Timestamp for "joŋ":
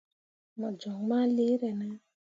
0.79-0.97